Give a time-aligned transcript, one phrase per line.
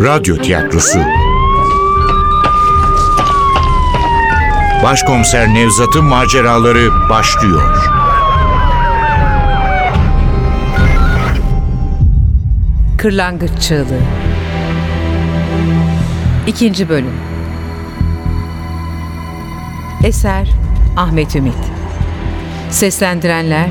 [0.00, 0.98] Radyo Tiyatrosu.
[4.82, 7.90] Başkomiser Nevzat'ın maceraları başlıyor.
[12.98, 14.00] Kırlangıç Çığlığı.
[16.46, 17.14] İkinci Bölüm.
[20.04, 20.48] Eser
[20.96, 21.54] Ahmet Ümit.
[22.70, 23.70] Seslendirenler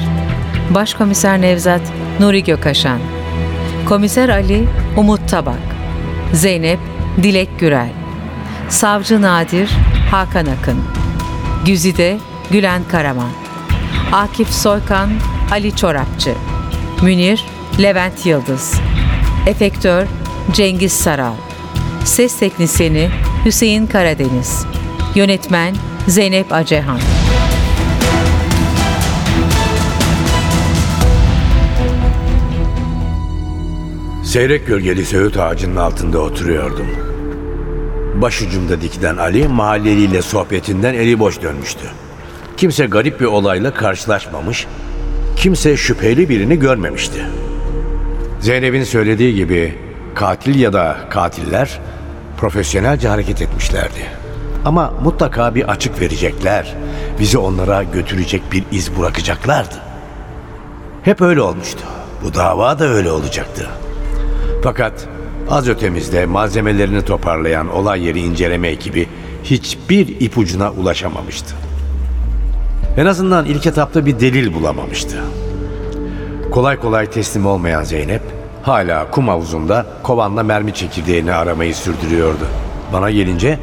[0.75, 2.99] Başkomiser Nevzat Nuri Gökaşan
[3.85, 4.67] Komiser Ali
[4.97, 5.78] Umut Tabak
[6.33, 6.79] Zeynep
[7.23, 7.89] Dilek Gürel
[8.69, 9.69] Savcı Nadir
[10.11, 10.77] Hakan Akın
[11.65, 12.17] Güzide
[12.51, 13.29] Gülen Karaman
[14.11, 15.09] Akif Soykan
[15.51, 16.33] Ali Çorapçı
[17.01, 17.45] Münir
[17.81, 18.79] Levent Yıldız
[19.47, 20.07] Efektör
[20.53, 21.33] Cengiz Saral
[22.05, 23.09] Ses Teknisini
[23.45, 24.65] Hüseyin Karadeniz
[25.15, 25.75] Yönetmen
[26.07, 26.99] Zeynep Acehan
[34.29, 36.87] Seyrek gölgeli söğüt ağacının altında oturuyordum.
[38.15, 41.85] Başucumda dikilen Ali mahalleliyle sohbetinden eli boş dönmüştü.
[42.57, 44.67] Kimse garip bir olayla karşılaşmamış,
[45.35, 47.25] kimse şüpheli birini görmemişti.
[48.39, 49.75] Zeynep'in söylediği gibi
[50.15, 51.79] katil ya da katiller
[52.37, 54.05] profesyonelce hareket etmişlerdi.
[54.65, 56.75] Ama mutlaka bir açık verecekler,
[57.19, 59.75] bizi onlara götürecek bir iz bırakacaklardı.
[61.03, 61.83] Hep öyle olmuştu.
[62.23, 63.69] Bu dava da öyle olacaktı.
[64.61, 65.07] Fakat
[65.49, 69.07] az ötemizde malzemelerini toparlayan olay yeri inceleme ekibi
[69.43, 71.55] hiçbir ipucuna ulaşamamıştı.
[72.97, 75.17] En azından ilk etapta bir delil bulamamıştı.
[76.51, 78.21] Kolay kolay teslim olmayan Zeynep
[78.63, 82.45] hala kum havuzunda kovanla mermi çekirdeğini aramayı sürdürüyordu.
[82.93, 83.59] Bana gelince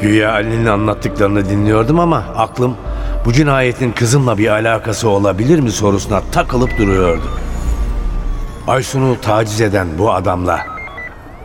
[0.00, 2.76] güya Ali'nin anlattıklarını dinliyordum ama aklım
[3.24, 7.24] bu cinayetin kızımla bir alakası olabilir mi sorusuna takılıp duruyordu.
[8.66, 10.66] Aysun'u taciz eden bu adamla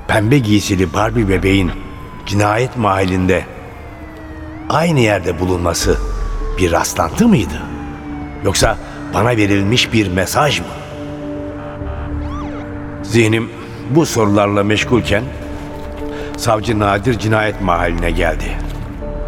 [0.07, 1.71] pembe giysili Barbie bebeğin
[2.25, 3.45] cinayet mahallinde
[4.69, 5.97] aynı yerde bulunması
[6.57, 7.61] bir rastlantı mıydı?
[8.43, 8.77] Yoksa
[9.13, 10.65] bana verilmiş bir mesaj mı?
[13.03, 13.49] Zihnim
[13.89, 15.23] bu sorularla meşgulken
[16.37, 18.57] savcı Nadir cinayet mahalline geldi.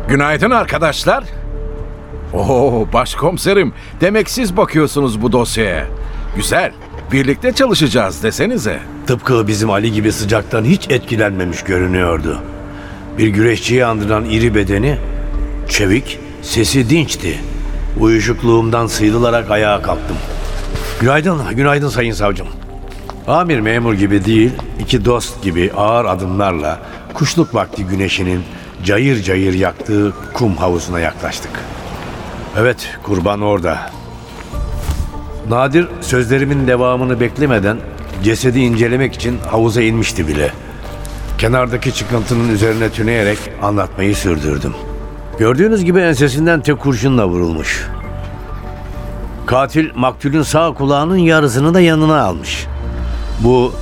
[0.08, 1.24] Günaydın arkadaşlar.
[2.34, 3.74] Oo başkomiserim.
[4.02, 5.86] Demek siz bakıyorsunuz bu dosyaya.
[6.36, 6.72] Güzel.
[7.12, 8.80] Birlikte çalışacağız desenize.
[9.08, 12.42] Tıpkı bizim Ali gibi sıcaktan hiç etkilenmemiş görünüyordu.
[13.18, 14.98] Bir güreşçiyi andıran iri bedeni,
[15.70, 17.40] çevik, sesi dinçti.
[18.00, 20.18] Uyuşukluğumdan sıyrılarak ayağa kalktım.
[21.02, 22.48] Günaydın, günaydın sayın savcım.
[23.28, 26.80] Amir memur gibi değil, iki dost gibi ağır adımlarla
[27.14, 28.44] kuşluk vakti güneşinin
[28.84, 31.52] cayır cayır yaktığı kum havuzuna yaklaştık.
[32.58, 33.99] Evet, kurban orada.
[35.50, 37.78] Nadir sözlerimin devamını beklemeden
[38.24, 40.52] cesedi incelemek için havuza inmişti bile.
[41.38, 44.74] Kenardaki çıkıntının üzerine tüneyerek anlatmayı sürdürdüm.
[45.40, 47.88] Gördüğünüz gibi ensesinden tek kurşunla vurulmuş.
[49.46, 52.68] Katil maktulün sağ kulağının yarısını da yanına almış.
[53.40, 53.74] Bu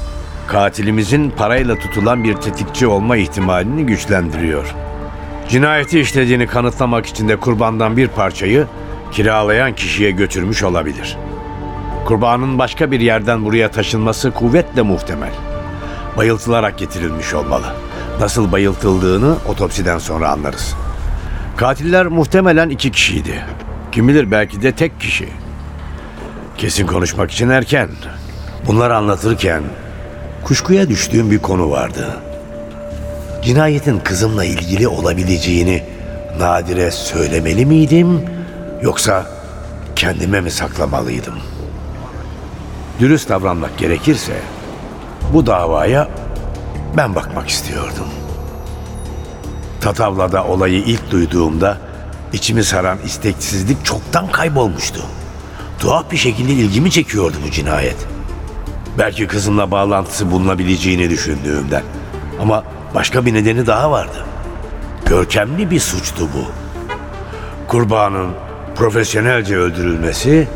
[0.48, 4.76] katilimizin parayla tutulan bir tetikçi olma ihtimalini güçlendiriyor.
[5.50, 8.68] Cinayeti işlediğini kanıtlamak için de kurbandan bir parçayı
[9.12, 11.18] kiralayan kişiye götürmüş olabilir.
[12.08, 15.32] Kurbanın başka bir yerden buraya taşınması kuvvetle muhtemel.
[16.18, 17.66] Bayıltılarak getirilmiş olmalı.
[18.20, 20.76] Nasıl bayıltıldığını otopsiden sonra anlarız.
[21.58, 23.46] Katiller muhtemelen iki kişiydi.
[23.92, 25.30] Kim bilir belki de tek kişi.
[26.58, 27.90] Kesin konuşmak için erken.
[28.68, 29.64] Bunları anlatırken
[30.44, 32.18] kuşkuya düştüğüm bir konu vardı.
[33.44, 35.84] Cinayetin kızımla ilgili olabileceğini
[36.40, 38.22] Nadir'e söylemeli miydim
[38.82, 39.26] yoksa
[39.96, 41.57] kendime mi saklamalıydım?
[43.00, 44.42] Dürüst davranmak gerekirse
[45.34, 46.08] bu davaya
[46.98, 48.08] ben bakmak istiyordum.
[49.82, 51.78] Tatavla'da olayı ilk duyduğumda
[52.34, 55.02] içimi saran isteksizlik çoktan kaybolmuştu.
[55.80, 58.08] Tuhaf bir şekilde ilgimi çekiyordu bu cinayet.
[58.98, 61.84] Belki kızımla bağlantısı bulunabileceğini düşündüğümden.
[62.42, 62.64] Ama
[62.96, 64.26] başka bir nedeni daha vardı.
[65.06, 66.46] Görkemli bir suçtu bu.
[67.68, 68.30] Kurbanın
[68.76, 70.48] profesyonelce öldürülmesi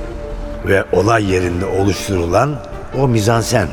[0.66, 2.56] ve olay yerinde oluşturulan
[2.98, 3.68] o mizansen.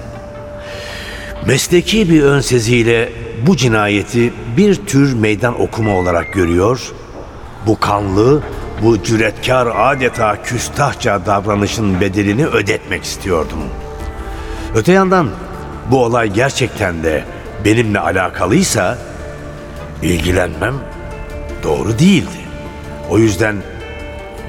[1.46, 3.12] Mesleki bir ön seziyle
[3.46, 6.92] bu cinayeti bir tür meydan okuma olarak görüyor.
[7.66, 8.42] Bu kanlı,
[8.82, 13.58] bu cüretkar adeta küstahça davranışın bedelini ödetmek istiyordum.
[14.74, 15.30] Öte yandan
[15.90, 17.24] bu olay gerçekten de
[17.64, 18.98] benimle alakalıysa
[20.02, 20.74] ilgilenmem
[21.62, 22.38] doğru değildi.
[23.10, 23.56] O yüzden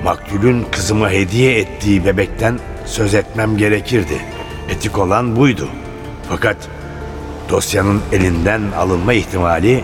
[0.04, 4.18] maktulün kızıma hediye ettiği bebekten söz etmem gerekirdi.
[4.70, 5.70] Etik olan buydu.
[6.30, 6.58] Fakat
[7.50, 9.84] dosyanın elinden alınma ihtimali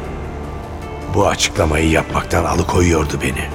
[1.13, 3.45] bu açıklamayı yapmaktan alıkoyuyordu beni.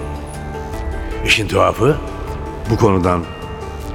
[1.27, 1.97] İşin tuhafı
[2.71, 3.25] bu konudan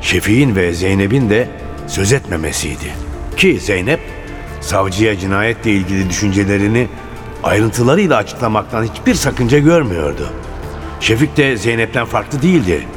[0.01, 1.49] Şefik'in ve Zeynep'in de
[1.87, 2.93] söz etmemesiydi.
[3.37, 3.99] Ki Zeynep
[4.61, 6.87] savcıya cinayetle ilgili düşüncelerini
[7.43, 10.29] ayrıntılarıyla açıklamaktan hiçbir sakınca görmüyordu.
[11.05, 12.87] Şefik de Zeynep'ten farklı değildi.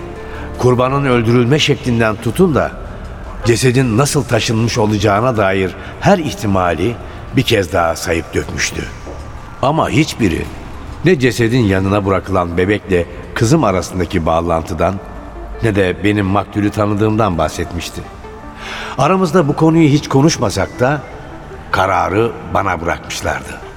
[0.58, 2.72] Kurbanın öldürülme şeklinden tutun da
[3.44, 6.94] cesedin nasıl taşınmış olacağına dair her ihtimali
[7.36, 8.84] bir kez daha sayıp dökmüştü.
[9.62, 10.44] Ama hiçbiri
[11.04, 14.94] ne cesedin yanına bırakılan bebekle kızım arasındaki bağlantıdan
[15.62, 18.00] ne de benim maktulü tanıdığımdan bahsetmişti.
[18.98, 21.02] Aramızda bu konuyu hiç konuşmasak da
[21.70, 23.67] kararı bana bırakmışlardı.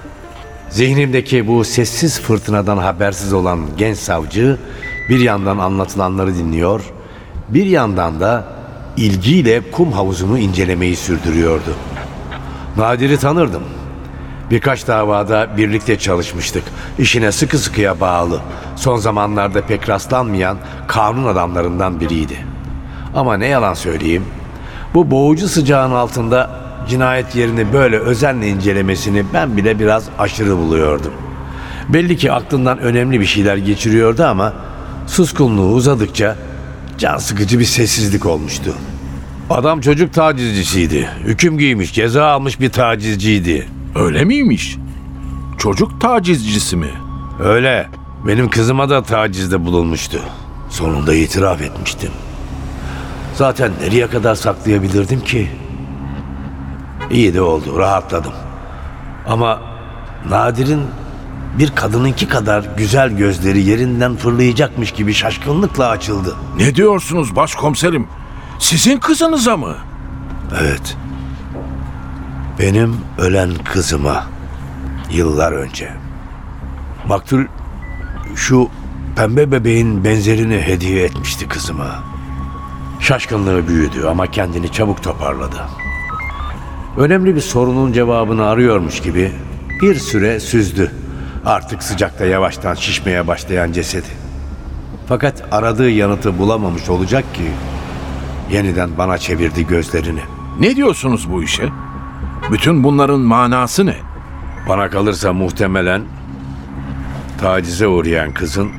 [0.72, 4.58] Zihnimdeki bu sessiz fırtınadan habersiz olan genç savcı
[5.10, 6.82] bir yandan anlatılanları dinliyor,
[7.50, 8.46] bir yandan da
[8.98, 11.76] ilgiyle kum havuzunu incelemeyi sürdürüyordu.
[12.78, 13.64] Nadir'i tanırdım.
[14.52, 16.64] Birkaç davada birlikte çalışmıştık.
[17.00, 18.42] İşine sıkı sıkıya bağlı.
[18.76, 20.58] Son zamanlarda pek rastlanmayan
[20.88, 22.46] kanun adamlarından biriydi.
[23.16, 24.26] Ama ne yalan söyleyeyim,
[24.94, 31.14] bu boğucu sıcağın altında cinayet yerini böyle özenle incelemesini ben bile biraz aşırı buluyordum.
[31.90, 34.54] Belli ki aklından önemli bir şeyler geçiriyordu ama
[35.08, 36.36] suskunluğu uzadıkça
[36.98, 38.74] can sıkıcı bir sessizlik olmuştu.
[39.50, 41.10] Adam çocuk tacizcisiydi.
[41.24, 43.68] Hüküm giymiş, ceza almış bir tacizciydi.
[43.96, 44.78] Öyle miymiş?
[45.58, 46.90] Çocuk tacizcisi mi?
[47.44, 47.88] Öyle.
[48.28, 50.20] Benim kızıma da tacizde bulunmuştu.
[50.70, 52.10] Sonunda itiraf etmiştim.
[53.36, 55.48] Zaten nereye kadar saklayabilirdim ki?
[57.12, 58.34] İyi de oldu, rahatladım.
[59.28, 59.62] Ama
[60.30, 60.82] Nadir'in
[61.60, 66.36] bir kadınınki kadar güzel gözleri yerinden fırlayacakmış gibi şaşkınlıkla açıldı.
[66.58, 68.08] Ne diyorsunuz başkomiserim?
[68.60, 69.76] Sizin kızınıza mı?
[70.62, 70.98] Evet.
[72.60, 74.24] Benim ölen kızıma
[75.12, 75.92] yıllar önce.
[77.08, 77.46] Maktul
[78.36, 78.70] şu
[79.16, 82.04] pembe bebeğin benzerini hediye etmişti kızıma.
[83.00, 85.58] Şaşkınlığı büyüdü ama kendini çabuk toparladı.
[86.98, 89.32] Önemli bir sorunun cevabını arıyormuş gibi
[89.82, 90.92] bir süre süzdü.
[91.46, 94.08] Artık sıcakta yavaştan şişmeye başlayan cesedi.
[95.08, 97.52] Fakat aradığı yanıtı bulamamış olacak ki
[98.52, 100.20] yeniden bana çevirdi gözlerini.
[100.60, 101.70] Ne diyorsunuz bu işe?
[102.52, 103.96] Bütün bunların manası ne?
[104.70, 106.02] Bana kalırsa muhtemelen
[107.42, 108.72] tacize uğrayan kızın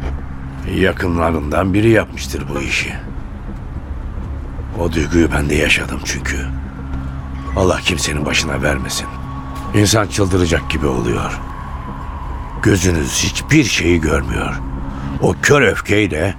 [0.77, 2.93] yakınlarından biri yapmıştır bu işi.
[4.81, 6.37] O duyguyu ben de yaşadım çünkü.
[7.57, 9.07] Allah kimsenin başına vermesin.
[9.75, 11.41] İnsan çıldıracak gibi oluyor.
[12.63, 14.61] Gözünüz hiçbir şeyi görmüyor.
[15.21, 16.35] O kör öfkeyle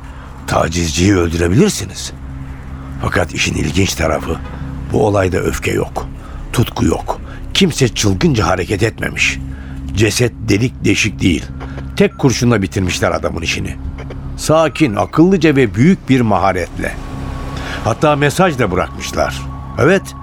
[0.48, 2.14] tacizciyi öldürebilirsiniz.
[3.02, 4.40] Fakat işin ilginç tarafı
[4.94, 6.08] bu olayda öfke yok.
[6.54, 7.22] Tutku yok.
[7.54, 9.40] Kimse çılgınca hareket etmemiş.
[9.96, 11.46] Ceset delik deşik değil.
[11.96, 13.76] Tek kurşunla bitirmişler adamın işini.
[14.38, 16.96] Sakin, akıllıca ve büyük bir maharetle.
[17.84, 19.42] Hatta mesaj da bırakmışlar.
[19.80, 20.16] Evet,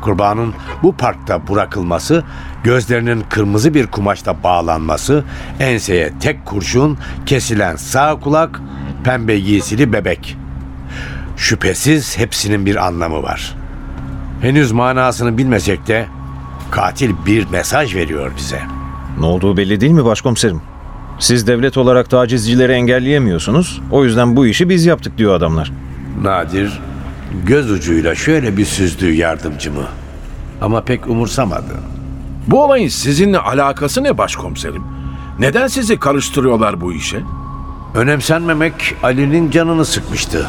[0.00, 2.24] kurbanın bu parkta bırakılması,
[2.64, 5.24] gözlerinin kırmızı bir kumaşla bağlanması,
[5.60, 8.60] enseye tek kurşun, kesilen sağ kulak,
[9.04, 10.36] pembe giysili bebek.
[11.36, 13.56] Şüphesiz hepsinin bir anlamı var.
[14.40, 16.06] Henüz manasını bilmesek de
[16.70, 18.60] katil bir mesaj veriyor bize.
[19.20, 20.60] Ne olduğu belli değil mi başkomiserim?
[21.18, 23.80] Siz devlet olarak tacizcileri engelleyemiyorsunuz.
[23.90, 25.72] O yüzden bu işi biz yaptık diyor adamlar.
[26.22, 26.80] Nadir
[27.44, 29.86] göz ucuyla şöyle bir süzdü yardımcımı.
[30.60, 31.74] Ama pek umursamadı.
[32.46, 34.82] Bu olayın sizinle alakası ne başkomiserim?
[35.38, 37.20] Neden sizi karıştırıyorlar bu işe?
[37.94, 40.46] Önemsenmemek Ali'nin canını sıkmıştı.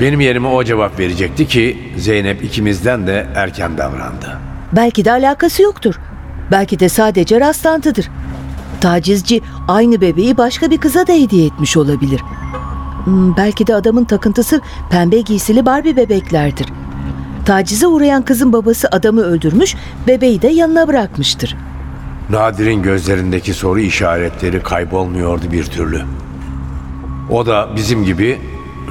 [0.00, 4.38] Benim yerime o cevap verecekti ki Zeynep ikimizden de erken davrandı.
[4.72, 5.94] Belki de alakası yoktur.
[6.50, 8.10] Belki de sadece rastlantıdır.
[8.80, 12.20] Tacizci aynı bebeği başka bir kıza da hediye etmiş olabilir.
[13.08, 14.60] Hmm, Belki de adamın takıntısı
[14.90, 16.66] pembe giysili Barbie bebeklerdir.
[17.44, 19.74] Tacize uğrayan kızın babası adamı öldürmüş,
[20.06, 21.56] bebeği de yanına bırakmıştır.
[22.30, 26.00] Nadir'in gözlerindeki soru işaretleri kaybolmuyordu bir türlü.
[27.30, 28.38] O da bizim gibi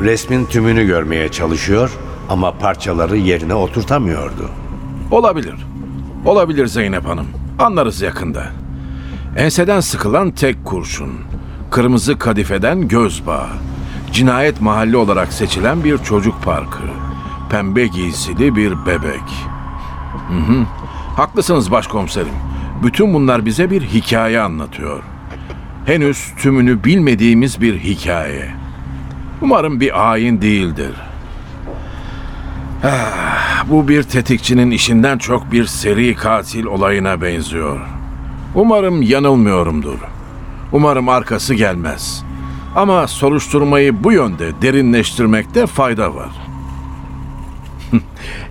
[0.02, 1.98] resmin tümünü görmeye çalışıyor
[2.30, 4.50] ama parçaları yerine oturtamıyordu.
[5.12, 5.56] Olabilir.
[6.26, 7.28] Olabilir Zeynep Hanım.
[7.60, 8.44] Anlarız yakında.
[9.38, 11.12] Enseden sıkılan tek kurşun.
[11.72, 13.48] Kırmızı kadifeden göz bağı.
[14.12, 16.84] Cinayet mahalli olarak seçilen bir çocuk parkı.
[17.50, 19.48] Pembe giysili bir bebek.
[20.30, 20.66] Hı hı.
[21.16, 22.34] Haklısınız başkomiserim.
[22.84, 25.04] Bütün bunlar bize bir hikaye anlatıyor.
[25.86, 28.50] Henüz tümünü bilmediğimiz bir hikaye.
[29.42, 30.92] Umarım bir ayin değildir.
[32.84, 37.80] Ah, Bu bir tetikçinin işinden çok bir seri katil olayına benziyor.
[38.56, 39.98] Umarım yanılmıyorumdur.
[40.72, 42.24] Umarım arkası gelmez.
[42.78, 46.30] Ama soruşturmayı bu yönde derinleştirmekte fayda var.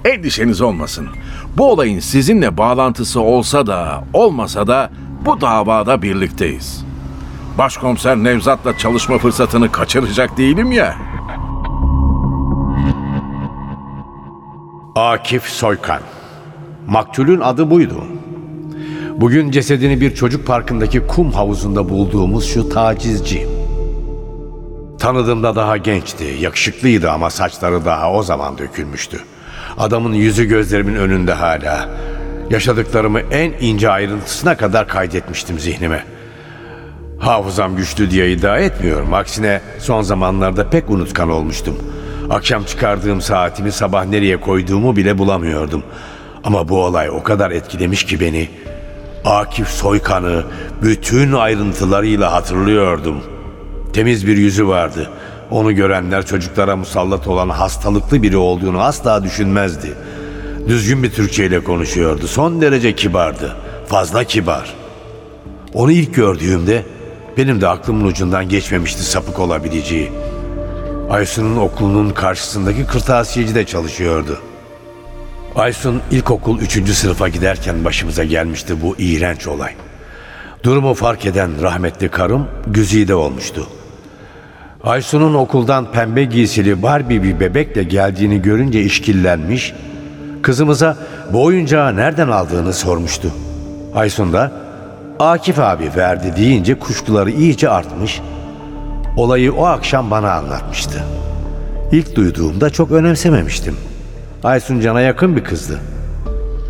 [0.04, 1.08] Endişeniz olmasın.
[1.56, 4.90] Bu olayın sizinle bağlantısı olsa da olmasa da
[5.24, 6.84] bu davada birlikteyiz.
[7.58, 10.96] Başkomiser Nevzat'la çalışma fırsatını kaçıracak değilim ya.
[14.94, 16.00] Akif Soykan.
[16.86, 18.04] Maktulün adı buydu.
[19.16, 23.55] Bugün cesedini bir çocuk parkındaki kum havuzunda bulduğumuz şu tacizci.
[25.06, 29.20] Tanıdığımda daha gençti, yakışıklıydı ama saçları daha o zaman dökülmüştü.
[29.78, 31.88] Adamın yüzü gözlerimin önünde hala.
[32.50, 36.04] Yaşadıklarımı en ince ayrıntısına kadar kaydetmiştim zihnime.
[37.18, 39.14] Hafızam güçlü diye iddia etmiyorum.
[39.14, 41.78] Aksine son zamanlarda pek unutkan olmuştum.
[42.30, 45.82] Akşam çıkardığım saatimi sabah nereye koyduğumu bile bulamıyordum.
[46.44, 48.48] Ama bu olay o kadar etkilemiş ki beni.
[49.24, 50.44] Akif Soykan'ı
[50.82, 53.35] bütün ayrıntılarıyla hatırlıyordum.
[53.96, 55.10] Temiz bir yüzü vardı.
[55.50, 59.94] Onu görenler çocuklara musallat olan hastalıklı biri olduğunu asla düşünmezdi.
[60.68, 62.26] Düzgün bir Türkçe ile konuşuyordu.
[62.26, 63.56] Son derece kibardı.
[63.88, 64.74] Fazla kibar.
[65.74, 66.82] Onu ilk gördüğümde
[67.36, 70.12] benim de aklımın ucundan geçmemişti sapık olabileceği.
[71.10, 74.38] Aysun'un okulunun karşısındaki kırtasiyecide çalışıyordu.
[75.54, 76.90] Aysun ilkokul 3.
[76.90, 79.72] sınıfa giderken başımıza gelmişti bu iğrenç olay.
[80.62, 83.66] Durumu fark eden rahmetli karım güzide olmuştu.
[84.86, 89.74] Aysun'un okuldan pembe giysili Barbie bir bebekle geldiğini görünce işkillenmiş,
[90.42, 90.96] kızımıza
[91.32, 93.32] bu oyuncağı nereden aldığını sormuştu.
[93.94, 94.52] Aysun da
[95.18, 98.20] Akif abi verdi deyince kuşkuları iyice artmış,
[99.16, 101.02] olayı o akşam bana anlatmıştı.
[101.92, 103.76] İlk duyduğumda çok önemsememiştim.
[104.44, 105.78] Aysun Can'a yakın bir kızdı.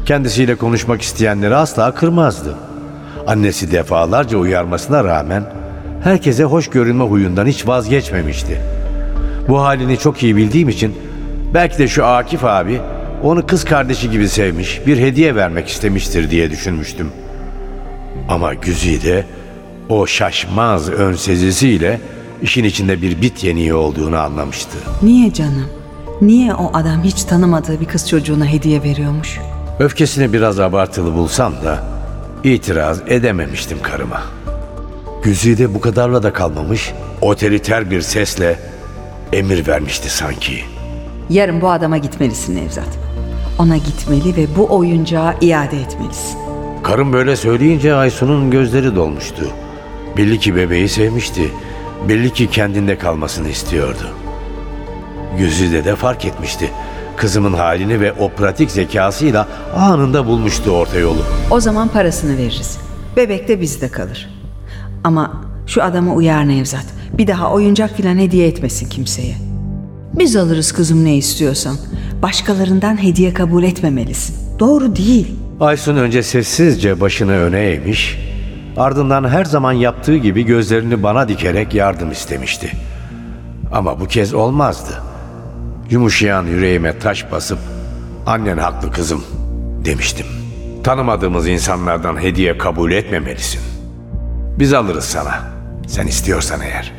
[0.06, 2.54] Kendisiyle konuşmak isteyenleri asla kırmazdı.
[3.26, 5.42] Annesi defalarca uyarmasına rağmen
[6.06, 8.60] herkese hoş görünme huyundan hiç vazgeçmemişti.
[9.48, 10.94] Bu halini çok iyi bildiğim için
[11.54, 12.80] belki de şu Akif abi
[13.22, 17.10] onu kız kardeşi gibi sevmiş, bir hediye vermek istemiştir diye düşünmüştüm.
[18.28, 19.24] Ama Güzide
[19.88, 22.00] o şaşmaz ön sezisiyle
[22.42, 24.78] işin içinde bir bit yeniği olduğunu anlamıştı.
[25.02, 25.66] Niye canım?
[26.20, 29.38] Niye o adam hiç tanımadığı bir kız çocuğuna hediye veriyormuş?
[29.78, 31.84] Öfkesini biraz abartılı bulsam da
[32.44, 34.22] itiraz edememiştim karıma.
[35.26, 38.58] Güzide bu kadarla da kalmamış, otoriter bir sesle
[39.32, 40.60] emir vermişti sanki.
[41.30, 42.88] Yarın bu adama gitmelisin Nevzat.
[43.58, 46.38] Ona gitmeli ve bu oyuncağı iade etmelisin.
[46.82, 49.46] Karım böyle söyleyince Aysun'un gözleri dolmuştu.
[50.16, 51.50] Belli ki bebeği sevmişti.
[52.08, 54.08] Belli ki kendinde kalmasını istiyordu.
[55.38, 56.70] Güzide de fark etmişti.
[57.16, 61.22] Kızımın halini ve o pratik zekasıyla anında bulmuştu orta yolu.
[61.50, 62.78] O zaman parasını veririz.
[63.16, 64.35] Bebek de bizde kalır.
[65.04, 66.86] Ama şu adama uyar Nevzat.
[67.18, 69.36] Bir daha oyuncak filan hediye etmesin kimseye.
[70.18, 71.76] Biz alırız kızım ne istiyorsan.
[72.22, 74.58] Başkalarından hediye kabul etmemelisin.
[74.58, 75.34] Doğru değil.
[75.60, 78.18] Aysun önce sessizce başını öne eğmiş,
[78.76, 82.72] ardından her zaman yaptığı gibi gözlerini bana dikerek yardım istemişti.
[83.72, 85.02] Ama bu kez olmazdı.
[85.90, 87.58] Yumuşayan yüreğime taş basıp,
[88.26, 89.24] annen haklı kızım
[89.84, 90.26] demiştim.
[90.84, 93.75] Tanımadığımız insanlardan hediye kabul etmemelisin.
[94.58, 95.40] Biz alırız sana,
[95.86, 96.92] sen istiyorsan eğer.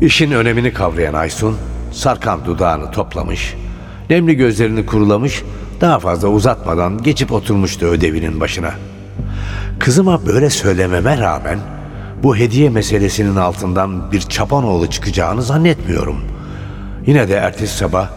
[0.00, 1.56] İşin önemini kavrayan Aysun,
[1.92, 3.54] sarkan dudağını toplamış,
[4.10, 5.42] nemli gözlerini kurulamış,
[5.80, 8.70] daha fazla uzatmadan geçip oturmuştu ödevinin başına.
[9.78, 11.58] Kızıma böyle söylememe rağmen
[12.22, 16.16] bu hediye meselesinin altından bir çapanoğlu çıkacağını zannetmiyorum.
[17.06, 18.08] Yine de ertesi sabah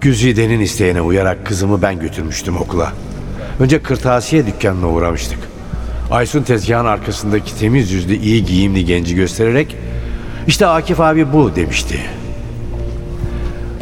[0.00, 2.92] Güzide'nin isteğine uyarak kızımı ben götürmüştüm okula.
[3.60, 5.55] Önce kırtasiye dükkanına uğramıştık.
[6.10, 9.76] Aysun tezgahın arkasındaki temiz yüzlü iyi giyimli genci göstererek
[10.46, 12.00] işte Akif abi bu demişti.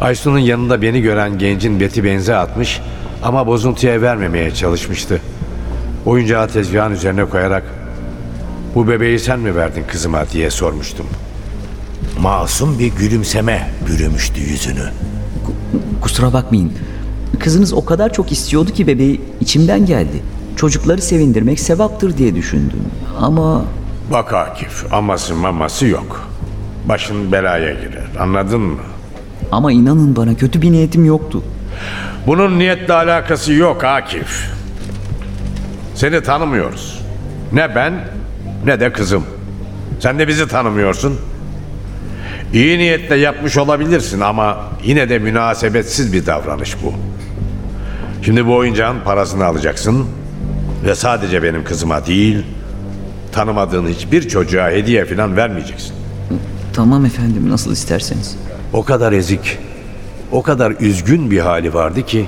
[0.01, 2.81] Aysun'un yanında beni gören gencin beti benze atmış
[3.23, 5.21] ama bozuntuya vermemeye çalışmıştı.
[6.05, 7.63] Oyuncağı tezgahın üzerine koyarak
[8.75, 11.05] bu bebeği sen mi verdin kızıma diye sormuştum.
[12.21, 14.89] Masum bir gülümseme bürümüştü yüzünü.
[16.01, 16.73] Kusura bakmayın.
[17.39, 20.23] Kızınız o kadar çok istiyordu ki bebeği içimden geldi.
[20.55, 22.79] Çocukları sevindirmek sevaptır diye düşündüm.
[23.21, 23.65] Ama
[24.11, 26.27] Bak Akif aması maması yok.
[26.89, 28.79] Başın belaya girer anladın mı?
[29.51, 31.43] ama inanın bana kötü bir niyetim yoktu.
[32.27, 34.49] Bunun niyetle alakası yok Akif.
[35.95, 37.01] Seni tanımıyoruz.
[37.53, 37.93] Ne ben
[38.65, 39.23] ne de kızım.
[39.99, 41.15] Sen de bizi tanımıyorsun.
[42.53, 46.93] İyi niyetle yapmış olabilirsin ama yine de münasebetsiz bir davranış bu.
[48.25, 50.05] Şimdi bu oyuncağın parasını alacaksın
[50.85, 52.43] ve sadece benim kızıma değil,
[53.31, 55.95] tanımadığın hiçbir çocuğa hediye falan vermeyeceksin.
[56.73, 58.35] Tamam efendim nasıl isterseniz.
[58.73, 59.57] O kadar ezik,
[60.31, 62.25] o kadar üzgün bir hali vardı ki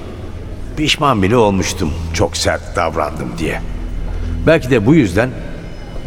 [0.77, 3.61] pişman bile olmuştum çok sert davrandım diye.
[4.47, 5.29] Belki de bu yüzden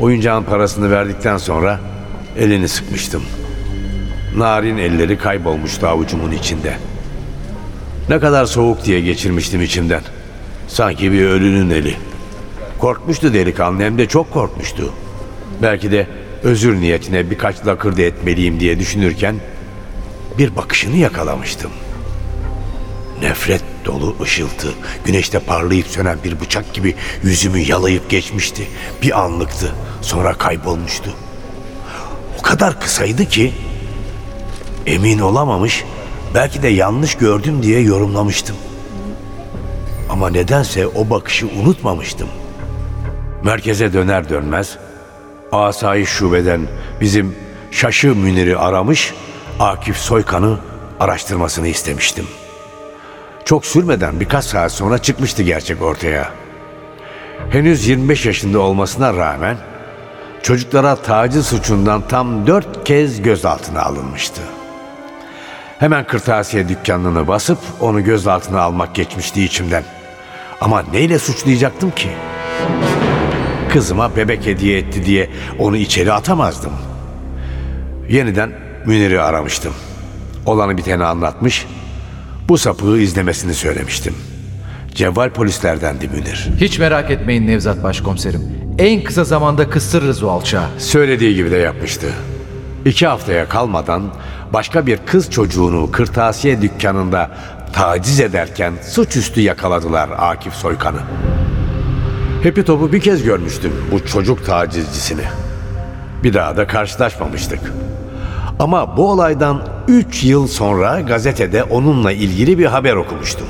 [0.01, 1.81] oyuncağın parasını verdikten sonra
[2.39, 3.23] elini sıkmıştım.
[4.37, 6.77] Narin elleri kaybolmuştu avucumun içinde.
[8.09, 10.03] Ne kadar soğuk diye geçirmiştim içimden.
[10.69, 11.97] Sanki bir ölünün eli.
[12.81, 14.93] Korkmuştu delikanlı hem de çok korkmuştu.
[15.63, 16.07] Belki de
[16.43, 19.37] özür niyetine birkaç lakırdı etmeliyim diye düşünürken
[20.39, 21.71] bir bakışını yakalamıştım.
[23.23, 24.69] Nefret dolu ışıltı,
[25.05, 28.69] güneşte parlayıp sönen bir bıçak gibi yüzümü yalayıp geçmişti.
[29.03, 29.73] Bir anlıktı,
[30.03, 31.11] sonra kaybolmuştu.
[32.39, 33.53] O kadar kısaydı ki
[34.87, 35.85] emin olamamış,
[36.35, 38.57] belki de yanlış gördüm diye yorumlamıştım.
[40.11, 42.29] Ama nedense o bakışı unutmamıştım.
[43.45, 44.79] Merkeze döner dönmez
[45.53, 46.61] Asayiş şubeden
[47.01, 47.37] bizim
[47.71, 49.15] Şaşı Münir'i aramış,
[49.61, 50.59] Akif Soykan'ı
[51.01, 52.27] araştırmasını istemiştim.
[53.45, 56.31] Çok sürmeden birkaç saat sonra çıkmıştı gerçek ortaya.
[57.51, 59.57] Henüz 25 yaşında olmasına rağmen
[60.43, 64.41] çocuklara taciz suçundan tam dört kez gözaltına alınmıştı.
[65.79, 69.85] Hemen kırtasiye dükkanını basıp onu gözaltına almak geçmişti içimden.
[70.61, 72.11] Ama neyle suçlayacaktım ki?
[73.73, 76.73] Kızıma bebek hediye etti diye onu içeri atamazdım.
[78.09, 78.51] Yeniden
[78.87, 79.73] Münir'i aramıştım.
[80.47, 81.67] Olanı biteni anlatmış,
[82.49, 84.15] bu sapığı izlemesini söylemiştim.
[84.95, 86.49] Cevval polislerdendi Münir.
[86.61, 88.41] Hiç merak etmeyin Nevzat Başkomiserim.
[88.79, 90.67] En kısa zamanda kıstırırız o alçağı.
[90.79, 92.07] Söylediği gibi de yapmıştı.
[92.85, 94.03] İki haftaya kalmadan
[94.53, 97.31] başka bir kız çocuğunu kırtasiye dükkanında
[97.73, 101.01] taciz ederken suçüstü yakaladılar Akif Soykan'ı.
[102.43, 105.23] Hepi topu bir kez görmüştüm bu çocuk tacizcisini.
[106.23, 107.61] Bir daha da karşılaşmamıştık.
[108.59, 113.47] Ama bu olaydan 3 yıl sonra gazetede onunla ilgili bir haber okumuştum.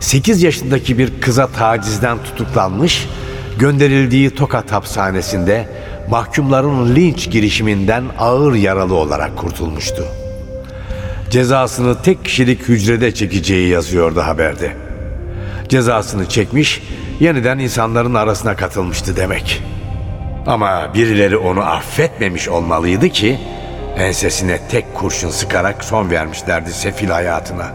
[0.00, 3.08] 8 yaşındaki bir kıza tacizden tutuklanmış,
[3.58, 5.68] gönderildiği Tokat hapishanesinde
[6.10, 10.04] mahkumların linç girişiminden ağır yaralı olarak kurtulmuştu.
[11.30, 14.72] Cezasını tek kişilik hücrede çekeceği yazıyordu haberde.
[15.68, 16.82] Cezasını çekmiş,
[17.20, 19.62] yeniden insanların arasına katılmıştı demek.
[20.46, 23.38] Ama birileri onu affetmemiş olmalıydı ki
[23.98, 27.66] ensesine tek kurşun sıkarak son vermişlerdi sefil hayatına.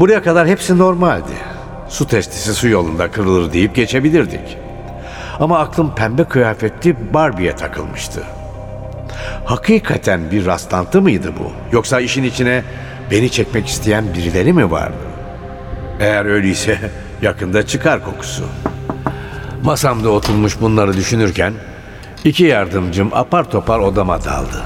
[0.00, 1.32] Buraya kadar hepsi normaldi.
[1.88, 4.58] Su testisi su yolunda kırılır deyip geçebilirdik.
[5.40, 8.22] Ama aklım pembe kıyafetli Barbie'ye takılmıştı.
[9.44, 11.52] Hakikaten bir rastlantı mıydı bu?
[11.72, 12.62] Yoksa işin içine
[13.10, 14.96] beni çekmek isteyen birileri mi vardı?
[16.00, 16.78] Eğer öyleyse
[17.22, 18.44] yakında çıkar kokusu.
[19.62, 21.52] Masamda oturmuş bunları düşünürken
[22.24, 24.62] iki yardımcım apar topar odama daldı.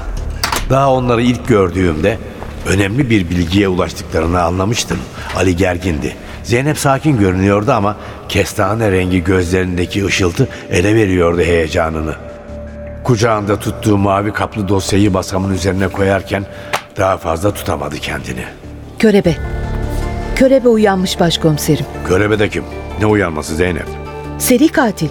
[0.69, 2.17] Daha onları ilk gördüğümde
[2.67, 4.99] önemli bir bilgiye ulaştıklarını anlamıştım.
[5.35, 6.15] Ali gergindi.
[6.43, 7.97] Zeynep sakin görünüyordu ama
[8.29, 12.15] kestane rengi gözlerindeki ışıltı ele veriyordu heyecanını.
[13.03, 16.45] Kucağında tuttuğu mavi kaplı dosyayı masamın üzerine koyarken
[16.97, 18.43] daha fazla tutamadı kendini.
[18.99, 19.62] Körebe.
[20.35, 21.85] Körebe uyanmış başkomiserim.
[22.07, 22.63] Körebe kim?
[22.99, 23.85] Ne uyanması Zeynep?
[24.39, 25.09] Seri katil.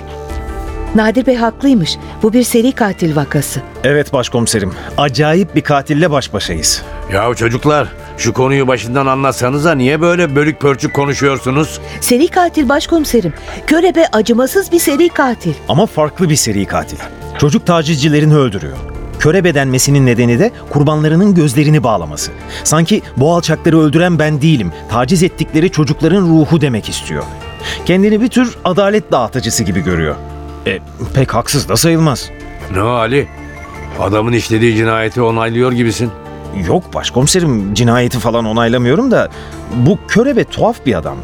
[0.94, 1.96] Nadir Bey haklıymış.
[2.22, 3.60] Bu bir seri katil vakası.
[3.84, 4.72] Evet başkomiserim.
[4.98, 6.82] Acayip bir katille baş başayız.
[7.12, 11.80] Yahu çocuklar şu konuyu başından anlatsanıza niye böyle bölük pörçük konuşuyorsunuz?
[12.00, 13.32] Seri katil başkomiserim.
[13.66, 15.54] Körebe acımasız bir seri katil.
[15.68, 16.98] Ama farklı bir seri katil.
[17.38, 18.76] Çocuk tacizcilerini öldürüyor.
[19.22, 22.32] Körebe denmesinin nedeni de kurbanlarının gözlerini bağlaması.
[22.64, 27.22] Sanki bu alçakları öldüren ben değilim, taciz ettikleri çocukların ruhu demek istiyor.
[27.86, 30.14] Kendini bir tür adalet dağıtıcısı gibi görüyor.
[30.66, 30.78] E,
[31.14, 32.30] pek haksız da sayılmaz.
[32.74, 33.28] Ne Ali?
[34.00, 36.10] Adamın işlediği cinayeti onaylıyor gibisin.
[36.66, 39.28] Yok başkomiserim cinayeti falan onaylamıyorum da
[39.76, 41.16] bu körebe tuhaf bir adam.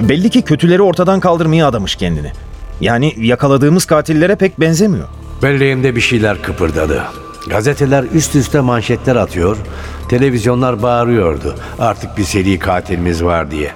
[0.00, 2.32] Belli ki kötüleri ortadan kaldırmaya adamış kendini.
[2.80, 5.08] Yani yakaladığımız katillere pek benzemiyor.
[5.42, 7.02] Belleğimde bir şeyler kıpırdadı.
[7.48, 9.56] Gazeteler üst üste manşetler atıyor,
[10.08, 11.54] televizyonlar bağırıyordu.
[11.78, 13.70] Artık bir seri katilimiz var diye.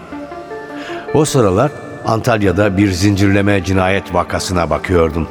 [1.14, 1.70] O sıralar
[2.06, 5.28] Antalya'da bir zincirleme cinayet vakasına bakıyordum.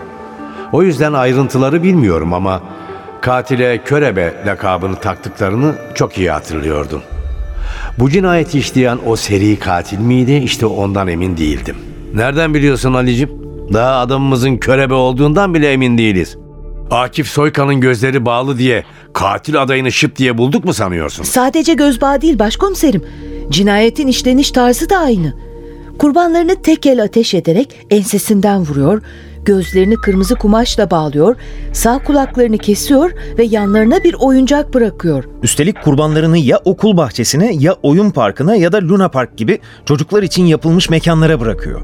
[0.71, 2.61] O yüzden ayrıntıları bilmiyorum ama
[3.21, 7.01] katile körebe lakabını taktıklarını çok iyi hatırlıyordum.
[7.99, 10.33] Bu cinayeti işleyen o seri katil miydi?
[10.33, 11.75] İşte ondan emin değildim.
[12.13, 13.29] Nereden biliyorsun Ali'cim?
[13.73, 16.37] Daha adamımızın körebe olduğundan bile emin değiliz.
[16.91, 21.23] Akif Soykan'ın gözleri bağlı diye katil adayını şıp diye bulduk mu sanıyorsun?
[21.23, 23.03] Sadece göz bağı değil başkomiserim.
[23.49, 25.33] Cinayetin işleniş tarzı da aynı.
[25.99, 29.01] Kurbanlarını tek el ateş ederek ensesinden vuruyor,
[29.45, 31.35] gözlerini kırmızı kumaşla bağlıyor,
[31.73, 35.23] sağ kulaklarını kesiyor ve yanlarına bir oyuncak bırakıyor.
[35.43, 40.45] Üstelik kurbanlarını ya okul bahçesine ya oyun parkına ya da Luna Park gibi çocuklar için
[40.45, 41.81] yapılmış mekanlara bırakıyor.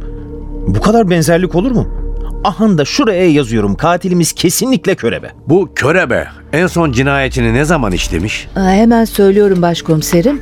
[0.67, 2.00] Bu kadar benzerlik olur mu?
[2.43, 5.31] Ahan da şuraya yazıyorum katilimiz kesinlikle körebe.
[5.47, 8.47] Bu körebe en son cinayetini ne zaman işlemiş?
[8.55, 10.41] Aa, hemen söylüyorum başkomiserim.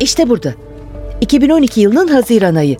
[0.00, 0.54] İşte burada.
[1.20, 2.76] 2012 yılının Haziran ayı.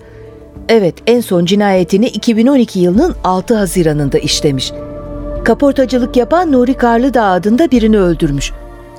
[0.69, 4.71] Evet, en son cinayetini 2012 yılının 6 Haziran'ında işlemiş.
[5.45, 8.51] Kaportacılık yapan Nuri Karlıdağ adında birini öldürmüş.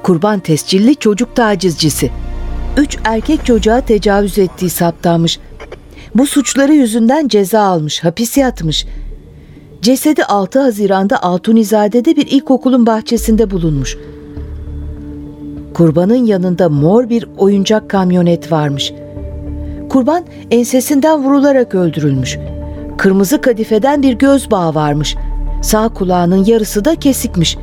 [0.02, 2.10] Kurban tescilli çocuk tacizcisi.
[2.76, 5.38] Üç erkek çocuğa tecavüz ettiği saptanmış.
[6.14, 8.86] Bu suçları yüzünden ceza almış, hapis yatmış.
[9.82, 13.98] Cesedi 6 Haziran'da Altunizade'de bir ilkokulun bahçesinde bulunmuş.
[15.74, 18.92] Kurbanın yanında mor bir oyuncak kamyonet varmış.
[19.88, 22.38] Kurban ensesinden vurularak öldürülmüş.
[22.98, 25.16] Kırmızı kadifeden bir göz bağı varmış.
[25.62, 27.56] Sağ kulağının yarısı da kesikmiş.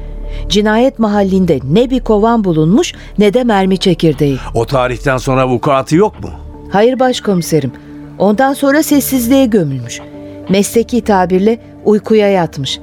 [0.49, 4.37] Cinayet mahallinde ne bir kovan bulunmuş ne de mermi çekirdeği.
[4.53, 6.29] O tarihten sonra vukuatı yok mu?
[6.71, 7.71] Hayır başkomiserim.
[8.19, 10.01] Ondan sonra sessizliğe gömülmüş.
[10.49, 12.79] Mesleki tabirle uykuya yatmış.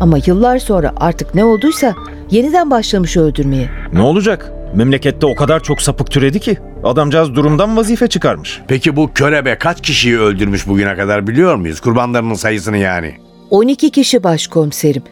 [0.00, 1.94] Ama yıllar sonra artık ne olduysa
[2.30, 3.68] yeniden başlamış öldürmeye.
[3.92, 4.52] Ne olacak?
[4.74, 6.58] Memlekette o kadar çok sapık türedi ki.
[6.84, 8.60] Adamcağız durumdan vazife çıkarmış.
[8.68, 11.80] Peki bu körebe kaç kişiyi öldürmüş bugüne kadar biliyor muyuz?
[11.80, 13.14] Kurbanlarının sayısını yani.
[13.50, 15.02] 12 kişi başkomiserim.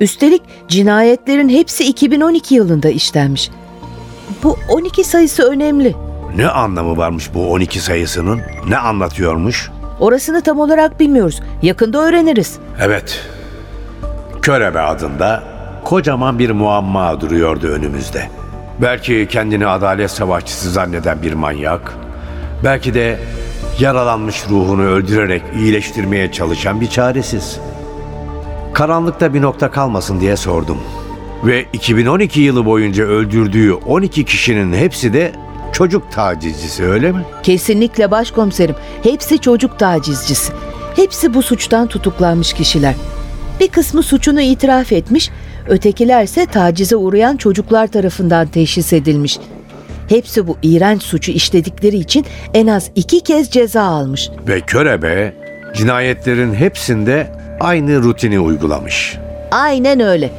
[0.00, 3.50] Üstelik cinayetlerin hepsi 2012 yılında işlenmiş.
[4.42, 5.94] Bu 12 sayısı önemli.
[6.36, 8.40] Ne anlamı varmış bu 12 sayısının?
[8.68, 9.70] Ne anlatıyormuş?
[10.00, 11.40] Orasını tam olarak bilmiyoruz.
[11.62, 12.58] Yakında öğreniriz.
[12.80, 13.28] Evet.
[14.42, 15.42] Körebe adında
[15.84, 18.28] kocaman bir muamma duruyordu önümüzde.
[18.82, 21.94] Belki kendini adalet savaşçısı zanneden bir manyak,
[22.64, 23.18] belki de
[23.80, 27.60] yaralanmış ruhunu öldürerek iyileştirmeye çalışan bir çaresiz.
[28.74, 30.78] Karanlıkta bir nokta kalmasın diye sordum.
[31.44, 35.32] Ve 2012 yılı boyunca öldürdüğü 12 kişinin hepsi de
[35.76, 37.22] çocuk tacizcisi öyle mi?
[37.42, 38.74] Kesinlikle başkomiserim.
[39.02, 40.52] Hepsi çocuk tacizcisi.
[40.96, 42.94] Hepsi bu suçtan tutuklanmış kişiler.
[43.60, 45.30] Bir kısmı suçunu itiraf etmiş,
[45.68, 49.38] ötekilerse tacize uğrayan çocuklar tarafından teşhis edilmiş.
[50.08, 54.30] Hepsi bu iğrenç suçu işledikleri için en az iki kez ceza almış.
[54.48, 55.34] Ve körebe
[55.74, 59.16] cinayetlerin hepsinde aynı rutini uygulamış.
[59.50, 60.30] Aynen öyle.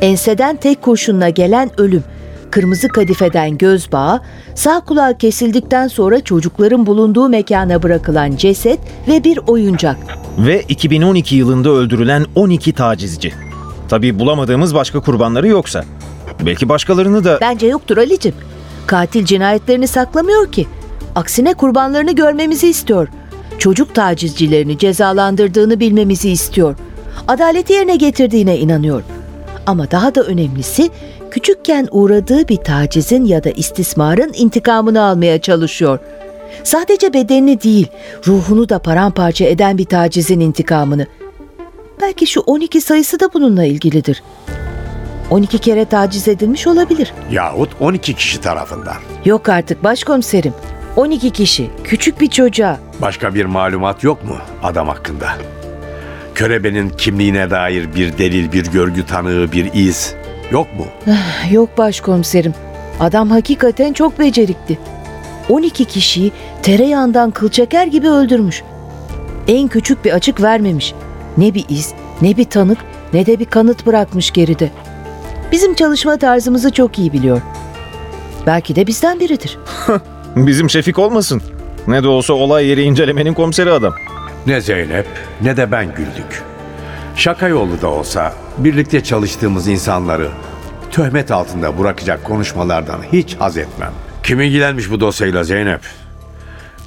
[0.00, 2.04] Enseden tek kurşunla gelen ölüm.
[2.50, 4.20] Kırmızı kadifeden göz bağı,
[4.54, 9.96] sağ kulağı kesildikten sonra çocukların bulunduğu mekana bırakılan ceset ve bir oyuncak.
[10.38, 13.32] Ve 2012 yılında öldürülen 12 tacizci.
[13.88, 15.84] Tabii bulamadığımız başka kurbanları yoksa.
[16.46, 17.38] Belki başkalarını da...
[17.40, 18.34] Bence yoktur Ali'cim.
[18.86, 20.66] Katil cinayetlerini saklamıyor ki.
[21.14, 23.08] Aksine kurbanlarını görmemizi istiyor.
[23.58, 26.76] Çocuk tacizcilerini cezalandırdığını bilmemizi istiyor.
[27.28, 29.02] Adaleti yerine getirdiğine inanıyor.
[29.66, 30.90] Ama daha da önemlisi
[31.30, 35.98] küçükken uğradığı bir tacizin ya da istismarın intikamını almaya çalışıyor.
[36.64, 37.88] Sadece bedenini değil,
[38.26, 41.06] ruhunu da paramparça eden bir tacizin intikamını.
[42.00, 44.22] Belki şu 12 sayısı da bununla ilgilidir.
[45.30, 47.12] 12 kere taciz edilmiş olabilir.
[47.30, 48.96] Yahut 12 kişi tarafından.
[49.24, 50.52] Yok artık başkomiserim.
[50.96, 52.78] 12 kişi, küçük bir çocuğa.
[53.00, 55.28] Başka bir malumat yok mu adam hakkında?
[56.34, 60.14] Körebenin kimliğine dair bir delil, bir görgü tanığı, bir iz
[60.50, 60.86] yok mu?
[61.50, 62.54] Yok başkomiserim.
[63.00, 64.78] Adam hakikaten çok becerikli.
[65.48, 66.32] 12 kişiyi
[66.62, 68.62] tereyağından kıl çeker gibi öldürmüş.
[69.48, 70.94] En küçük bir açık vermemiş.
[71.38, 72.78] Ne bir iz, ne bir tanık,
[73.12, 74.70] ne de bir kanıt bırakmış geride.
[75.52, 77.40] Bizim çalışma tarzımızı çok iyi biliyor.
[78.46, 79.58] Belki de bizden biridir.
[80.36, 81.42] Bizim Şefik olmasın.
[81.86, 83.94] Ne de olsa olay yeri incelemenin komiseri adam.
[84.46, 85.06] Ne Zeynep
[85.42, 86.42] ne de ben güldük.
[87.16, 90.28] Şaka yolu da olsa birlikte çalıştığımız insanları
[90.90, 93.92] töhmet altında bırakacak konuşmalardan hiç haz etmem.
[94.22, 95.80] Kim ilgilenmiş bu dosyayla Zeynep?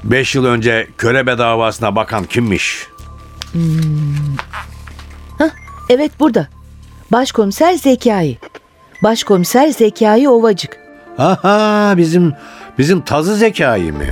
[0.04, 2.88] Beş yıl önce körebe davasına bakan kimmiş?
[5.90, 6.48] Evet burada.
[7.12, 8.38] Başkomiser Zekai.
[9.04, 10.78] Başkomiser Zekai Ovacık.
[11.18, 12.34] Aha bizim
[12.78, 14.04] bizim tazı zekayı mı?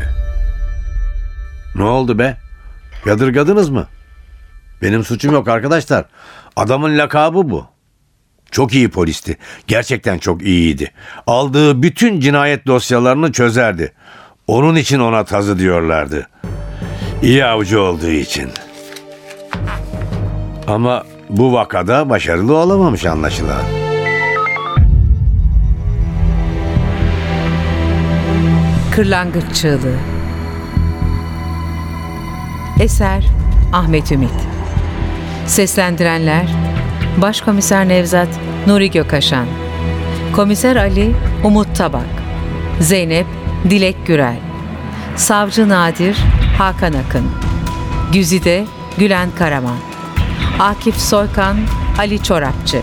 [1.76, 2.38] Ne oldu be?
[3.06, 3.88] Yadırgadınız mı?
[4.82, 6.06] Benim suçum yok arkadaşlar.
[6.56, 7.66] Adamın lakabı bu.
[8.52, 9.38] Çok iyi polisti.
[9.68, 10.92] Gerçekten çok iyiydi.
[11.28, 13.94] Aldığı bütün cinayet dosyalarını çözerdi.
[14.48, 16.28] Onun için ona tazı diyorlardı.
[17.22, 18.50] İyi avcı olduğu için.
[20.68, 23.62] Ama bu vakada başarılı olamamış anlaşılan.
[28.92, 29.98] Kırlangıç çığlığı.
[32.80, 33.24] Eser
[33.74, 34.57] Ahmet Ümit
[35.48, 36.46] Seslendirenler
[37.18, 38.28] Başkomiser Nevzat
[38.68, 39.46] Nuri Gökaşan
[40.36, 42.24] Komiser Ali Umut Tabak
[42.80, 43.26] Zeynep
[43.70, 44.40] Dilek Gürel
[45.16, 46.18] Savcı Nadir
[46.58, 47.32] Hakan Akın
[48.14, 48.66] Güzide
[48.98, 49.78] Gülen Karaman
[50.60, 51.58] Akif Soykan
[51.98, 52.82] Ali Çorapçı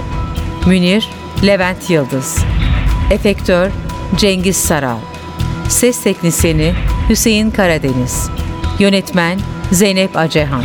[0.66, 1.08] Münir
[1.46, 2.38] Levent Yıldız
[3.10, 3.70] Efektör
[4.16, 4.98] Cengiz Saral
[5.68, 6.74] Ses Teknisini
[7.08, 8.30] Hüseyin Karadeniz
[8.78, 9.38] Yönetmen
[9.72, 10.64] Zeynep Acehan